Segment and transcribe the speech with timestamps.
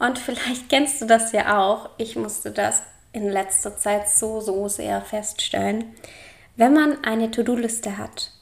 [0.00, 1.90] und vielleicht kennst du das ja auch.
[1.98, 2.82] Ich musste das
[3.12, 5.94] in letzter Zeit so, so sehr feststellen.
[6.56, 8.32] Wenn man eine To-Do-Liste hat,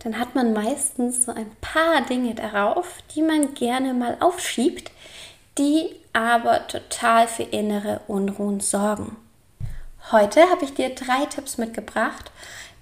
[0.00, 4.90] dann hat man meistens so ein paar Dinge darauf, die man gerne mal aufschiebt,
[5.56, 9.16] die aber total für innere Unruhen sorgen.
[10.10, 12.30] Heute habe ich dir drei Tipps mitgebracht,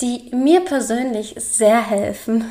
[0.00, 2.44] die mir persönlich sehr helfen,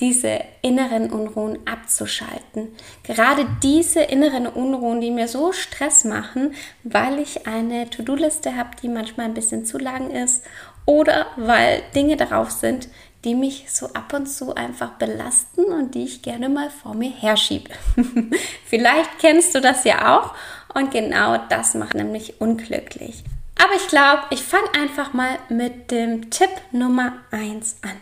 [0.00, 2.68] diese inneren Unruhen abzuschalten.
[3.02, 6.54] Gerade diese inneren Unruhen, die mir so Stress machen,
[6.84, 10.44] weil ich eine To-Do-Liste habe, die manchmal ein bisschen zu lang ist
[10.86, 12.88] oder weil Dinge darauf sind,
[13.24, 17.10] die mich so ab und zu einfach belasten und die ich gerne mal vor mir
[17.10, 17.70] herschiebe.
[18.64, 20.34] Vielleicht kennst du das ja auch
[20.74, 23.24] und genau das macht nämlich unglücklich.
[23.58, 27.96] Aber ich glaube, ich fange einfach mal mit dem Tipp Nummer 1 an.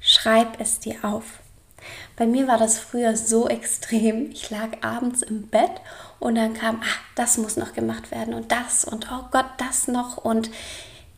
[0.00, 1.40] Schreib es dir auf.
[2.16, 4.30] Bei mir war das früher so extrem.
[4.30, 5.72] Ich lag abends im Bett
[6.18, 9.86] und dann kam, ah, das muss noch gemacht werden und das und oh Gott, das
[9.86, 10.16] noch.
[10.16, 10.50] Und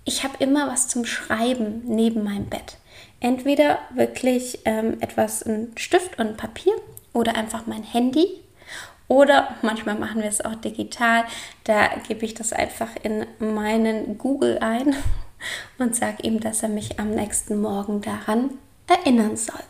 [0.04, 2.76] ich habe immer was zum Schreiben neben meinem Bett.
[3.20, 6.74] Entweder wirklich ähm, etwas, ein Stift und ein Papier
[7.12, 8.28] oder einfach mein Handy
[9.08, 11.24] oder manchmal machen wir es auch digital.
[11.64, 14.94] Da gebe ich das einfach in meinen Google ein
[15.78, 18.50] und sage ihm, dass er mich am nächsten Morgen daran
[18.86, 19.60] erinnern soll.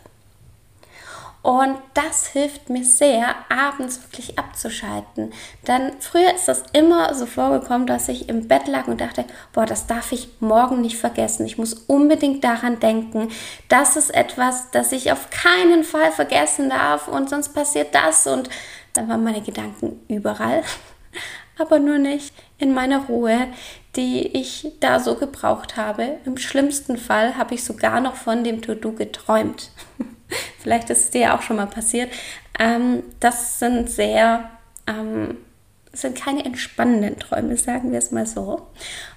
[1.41, 5.31] Und das hilft mir sehr, abends wirklich abzuschalten.
[5.67, 9.23] Denn früher ist das immer so vorgekommen, dass ich im Bett lag und dachte,
[9.53, 11.45] boah, das darf ich morgen nicht vergessen.
[11.45, 13.29] Ich muss unbedingt daran denken.
[13.69, 18.49] Das ist etwas, das ich auf keinen Fall vergessen darf und sonst passiert das und
[18.93, 20.63] dann waren meine Gedanken überall,
[21.57, 23.47] aber nur nicht in meiner Ruhe,
[23.95, 26.17] die ich da so gebraucht habe.
[26.25, 29.71] Im schlimmsten Fall habe ich sogar noch von dem To-Do geträumt.
[30.59, 32.11] Vielleicht ist es dir auch schon mal passiert.
[32.59, 34.49] Ähm, das sind sehr,
[34.85, 35.37] ähm,
[35.91, 38.67] das sind keine entspannenden Träume, sagen wir es mal so.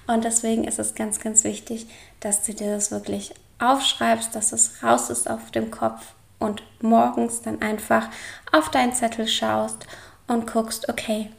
[0.07, 1.87] Und deswegen ist es ganz, ganz wichtig,
[2.19, 7.41] dass du dir das wirklich aufschreibst, dass es raus ist auf dem Kopf und morgens
[7.41, 8.09] dann einfach
[8.51, 9.87] auf deinen Zettel schaust
[10.27, 11.29] und guckst, okay,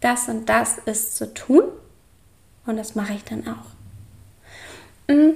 [0.00, 1.64] das und das ist zu tun
[2.66, 5.14] und das mache ich dann auch.
[5.14, 5.32] Mm,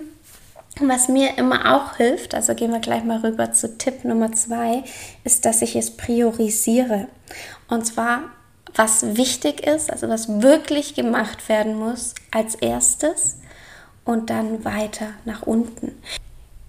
[0.80, 4.84] was mir immer auch hilft, also gehen wir gleich mal rüber zu Tipp Nummer zwei,
[5.24, 7.08] ist, dass ich es priorisiere.
[7.68, 8.22] Und zwar,
[8.74, 13.36] was wichtig ist, also was wirklich gemacht werden muss als erstes
[14.04, 16.00] und dann weiter nach unten.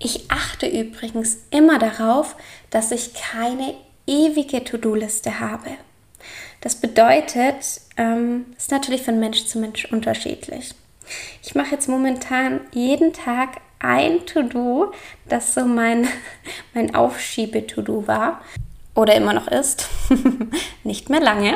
[0.04, 2.36] Ich achte übrigens immer darauf,
[2.72, 3.76] dass ich keine
[4.08, 5.70] ewige To-Do-Liste habe.
[6.62, 10.74] Das bedeutet, ähm, ist natürlich von Mensch zu Mensch unterschiedlich.
[11.44, 14.92] Ich mache jetzt momentan jeden Tag ein To-Do,
[15.28, 16.08] das so mein,
[16.74, 18.42] mein Aufschiebe-To-Do war
[18.96, 19.88] oder immer noch ist.
[20.84, 21.56] Nicht mehr lange.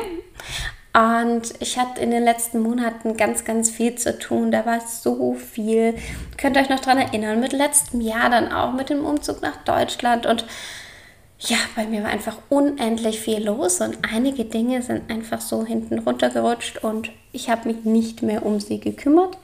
[0.96, 4.50] Und ich hatte in den letzten Monaten ganz, ganz viel zu tun.
[4.50, 5.96] Da war so viel.
[6.38, 9.58] Könnt ihr euch noch daran erinnern, mit letztem Jahr dann auch mit dem Umzug nach
[9.66, 10.26] Deutschland.
[10.26, 10.46] Und
[11.40, 16.00] ja, bei mir war einfach unendlich viel los und einige Dinge sind einfach so hinten
[16.00, 19.38] runtergerutscht und ich habe mich nicht mehr um sie gekümmert.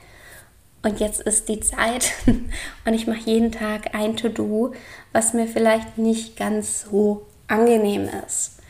[0.84, 2.14] Und jetzt ist die Zeit
[2.86, 4.72] und ich mache jeden Tag ein To-Do,
[5.12, 8.61] was mir vielleicht nicht ganz so angenehm ist.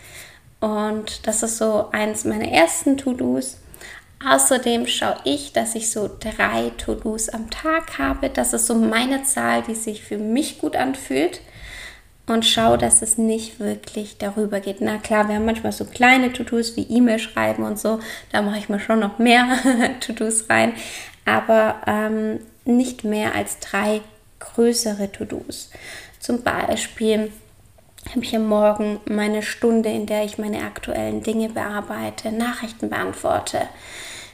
[0.62, 3.58] Und das ist so eins meiner ersten To-Dos.
[4.24, 8.30] Außerdem schaue ich, dass ich so drei To-Dos am Tag habe.
[8.30, 11.42] Das ist so meine Zahl, die sich für mich gut anfühlt.
[12.28, 14.80] Und schaue, dass es nicht wirklich darüber geht.
[14.80, 18.00] Na klar, wir haben manchmal so kleine To-Dos wie E-Mail schreiben und so.
[18.32, 19.58] Da mache ich mir schon noch mehr
[20.00, 20.74] To-Dos rein.
[21.26, 24.02] Aber ähm, nicht mehr als drei
[24.40, 25.72] größere To-Dos.
[26.20, 27.32] Zum Beispiel
[28.10, 33.62] habe ich am Morgen meine Stunde, in der ich meine aktuellen Dinge bearbeite, Nachrichten beantworte.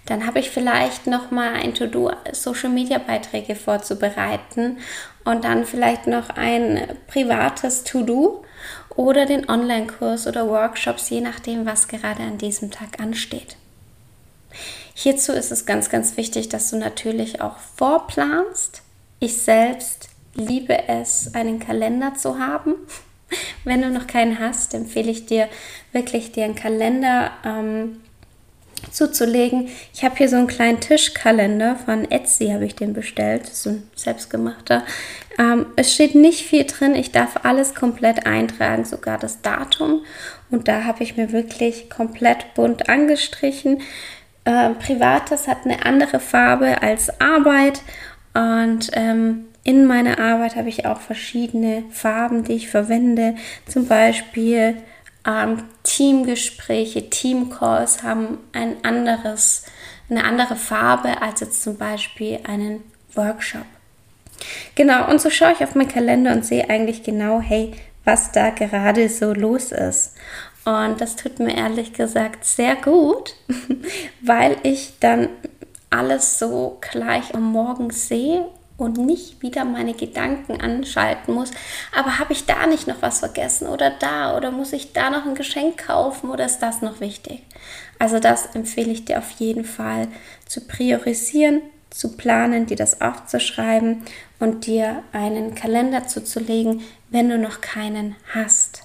[0.05, 4.77] Dann habe ich vielleicht noch mal ein To-Do, Social Media Beiträge vorzubereiten
[5.25, 8.45] und dann vielleicht noch ein privates To-Do
[8.95, 13.57] oder den Online-Kurs oder Workshops, je nachdem, was gerade an diesem Tag ansteht.
[14.93, 18.81] Hierzu ist es ganz, ganz wichtig, dass du natürlich auch vorplanst.
[19.19, 22.75] Ich selbst liebe es, einen Kalender zu haben
[23.67, 25.47] wenn du noch keinen hast, empfehle ich dir
[25.91, 27.97] wirklich, dir einen Kalender ähm,
[28.91, 29.69] zuzulegen.
[29.93, 33.43] Ich habe hier so einen kleinen Tischkalender von Etsy, habe ich den bestellt.
[33.43, 34.83] Das ist ein selbstgemachter.
[35.37, 36.95] Ähm, es steht nicht viel drin.
[36.95, 40.03] Ich darf alles komplett eintragen, sogar das Datum.
[40.49, 43.81] Und da habe ich mir wirklich komplett bunt angestrichen.
[44.45, 47.81] Äh, Privates hat eine andere Farbe als Arbeit.
[48.33, 53.35] Und ähm, in meiner Arbeit habe ich auch verschiedene Farben, die ich verwende.
[53.65, 54.77] Zum Beispiel
[55.27, 59.65] ähm, Teamgespräche, Teamcalls haben ein anderes,
[60.09, 62.81] eine andere Farbe als jetzt zum Beispiel einen
[63.13, 63.65] Workshop.
[64.75, 67.73] Genau, und so schaue ich auf meinen Kalender und sehe eigentlich genau, hey,
[68.05, 70.13] was da gerade so los ist.
[70.63, 73.35] Und das tut mir ehrlich gesagt sehr gut,
[74.21, 75.27] weil ich dann
[75.89, 78.45] alles so gleich am Morgen sehe
[78.77, 81.51] und nicht wieder meine Gedanken anschalten muss.
[81.95, 85.25] Aber habe ich da nicht noch was vergessen oder da oder muss ich da noch
[85.25, 87.41] ein Geschenk kaufen oder ist das noch wichtig?
[87.99, 90.07] Also das empfehle ich dir auf jeden Fall
[90.45, 94.03] zu priorisieren, zu planen, dir das aufzuschreiben
[94.39, 98.83] und dir einen Kalender zuzulegen, wenn du noch keinen hast.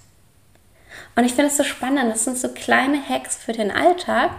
[1.14, 4.30] Und ich finde es so spannend, das sind so kleine Hacks für den Alltag,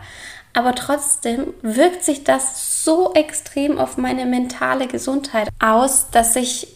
[0.53, 6.67] aber trotzdem wirkt sich das so extrem auf meine mentale Gesundheit aus, dass ich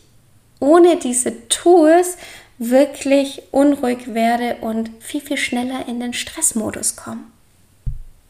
[0.59, 2.17] ohne diese Tools
[2.57, 7.21] wirklich unruhig werde und viel, viel schneller in den Stressmodus komme.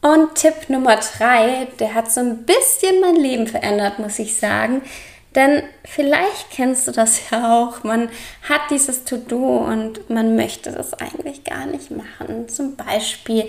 [0.00, 4.82] Und Tipp Nummer drei, der hat so ein bisschen mein Leben verändert, muss ich sagen.
[5.34, 7.84] Denn vielleicht kennst du das ja auch.
[7.84, 8.08] Man
[8.48, 12.48] hat dieses To-Do und man möchte das eigentlich gar nicht machen.
[12.48, 13.48] Zum Beispiel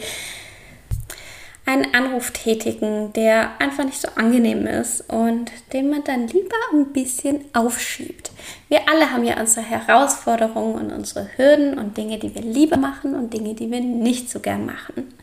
[1.69, 6.91] einen Anruf tätigen, der einfach nicht so angenehm ist und den man dann lieber ein
[6.93, 8.31] bisschen aufschiebt.
[8.69, 13.13] Wir alle haben ja unsere Herausforderungen und unsere Hürden und Dinge, die wir lieber machen
[13.13, 15.13] und Dinge, die wir nicht so gern machen.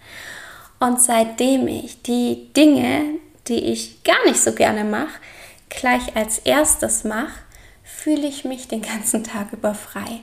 [0.78, 5.18] Und seitdem ich die Dinge, die ich gar nicht so gerne mache,
[5.68, 7.40] gleich als erstes mache,
[7.82, 10.20] fühle ich mich den ganzen Tag über frei.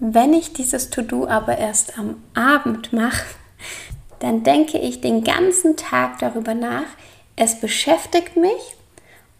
[0.00, 3.26] Wenn ich dieses To-Do aber erst am Abend mache,
[4.22, 6.86] dann denke ich den ganzen Tag darüber nach.
[7.34, 8.76] Es beschäftigt mich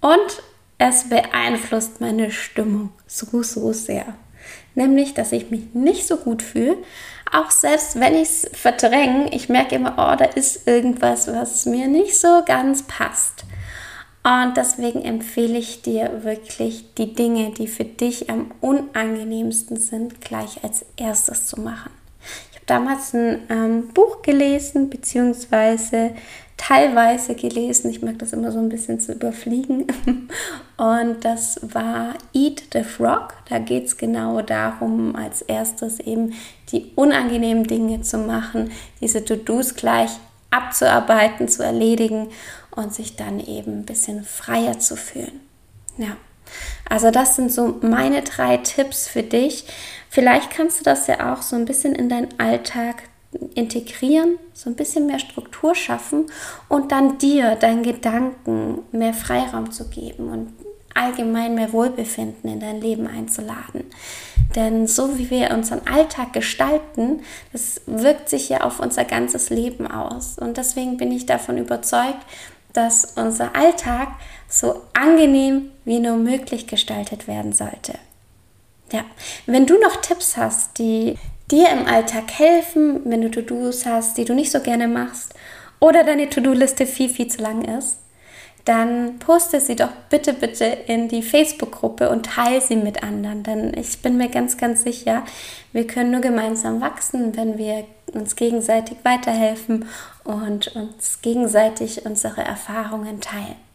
[0.00, 0.42] und
[0.78, 4.04] es beeinflusst meine Stimmung so, so sehr.
[4.74, 6.78] Nämlich, dass ich mich nicht so gut fühle.
[7.30, 11.86] Auch selbst wenn ich es verdränge, ich merke immer, oh, da ist irgendwas, was mir
[11.86, 13.44] nicht so ganz passt.
[14.24, 20.64] Und deswegen empfehle ich dir wirklich die Dinge, die für dich am unangenehmsten sind, gleich
[20.64, 22.01] als erstes zu machen
[22.72, 26.12] damals ein ähm, Buch gelesen, beziehungsweise
[26.56, 27.90] teilweise gelesen.
[27.90, 29.86] Ich mag das immer so ein bisschen zu überfliegen.
[30.78, 33.34] Und das war Eat the Frog.
[33.48, 36.32] Da geht es genau darum, als erstes eben
[36.70, 38.70] die unangenehmen Dinge zu machen,
[39.00, 40.10] diese To-Dos gleich
[40.50, 42.28] abzuarbeiten, zu erledigen
[42.70, 45.40] und sich dann eben ein bisschen freier zu fühlen.
[45.98, 46.16] Ja.
[46.88, 49.64] Also das sind so meine drei Tipps für dich.
[50.08, 53.04] Vielleicht kannst du das ja auch so ein bisschen in deinen Alltag
[53.54, 56.26] integrieren, so ein bisschen mehr Struktur schaffen
[56.68, 60.52] und dann dir, deinen Gedanken mehr Freiraum zu geben und
[60.94, 63.84] allgemein mehr Wohlbefinden in dein Leben einzuladen.
[64.54, 67.20] Denn so wie wir unseren Alltag gestalten,
[67.52, 70.38] das wirkt sich ja auf unser ganzes Leben aus.
[70.38, 72.20] Und deswegen bin ich davon überzeugt,
[72.74, 74.08] dass unser Alltag
[74.52, 77.94] so angenehm wie nur möglich gestaltet werden sollte.
[78.92, 79.04] Ja,
[79.46, 81.16] wenn du noch Tipps hast, die
[81.50, 85.34] dir im Alltag helfen, wenn du To-Dos hast, die du nicht so gerne machst
[85.80, 87.98] oder deine To-Do-Liste viel, viel zu lang ist,
[88.66, 93.42] dann poste sie doch bitte, bitte in die Facebook-Gruppe und teile sie mit anderen.
[93.42, 95.24] Denn ich bin mir ganz, ganz sicher,
[95.72, 99.86] wir können nur gemeinsam wachsen, wenn wir uns gegenseitig weiterhelfen
[100.24, 103.71] und uns gegenseitig unsere Erfahrungen teilen.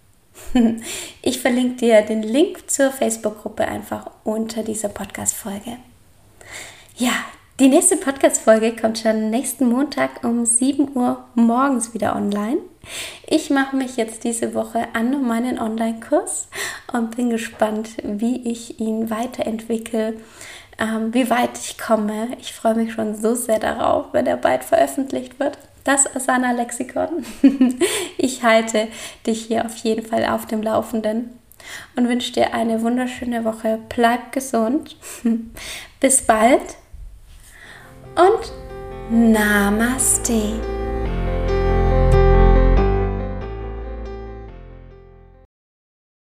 [1.22, 5.77] Ich verlinke dir den Link zur Facebook-Gruppe einfach unter dieser Podcast-Folge.
[6.96, 7.12] Ja,
[7.60, 12.60] die nächste Podcast-Folge kommt schon nächsten Montag um 7 Uhr morgens wieder online.
[13.25, 16.48] Ich mache mich jetzt diese Woche an meinen Online-Kurs
[16.94, 20.13] und bin gespannt, wie ich ihn weiterentwickle,
[20.79, 22.29] ähm, wie weit ich komme.
[22.39, 27.25] Ich freue mich schon so sehr darauf, wenn er bald veröffentlicht wird das Asana Lexikon.
[28.17, 28.88] Ich halte
[29.25, 31.29] dich hier auf jeden Fall auf dem Laufenden
[31.96, 33.79] und wünsche dir eine wunderschöne Woche.
[33.89, 34.98] Bleib gesund.
[36.00, 36.77] Bis bald
[38.15, 38.51] und
[39.10, 40.87] Namaste.